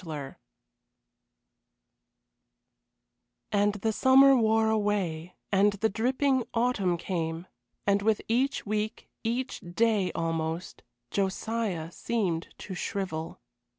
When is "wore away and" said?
4.35-5.73